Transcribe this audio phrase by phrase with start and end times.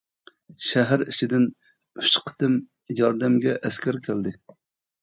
[0.69, 1.45] شەھەر ئىچىدىن
[2.01, 2.57] ئۈچ قېتىم
[3.03, 4.37] ياردەمگە ئەسكەر كەلدى.